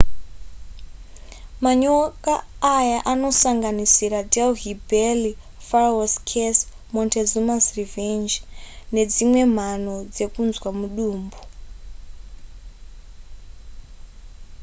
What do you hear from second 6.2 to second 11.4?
curse montezuma's revenge nedzimwewo mhano dzekunzwa mudumbu